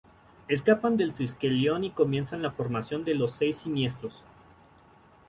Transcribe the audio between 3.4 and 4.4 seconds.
Siniestros.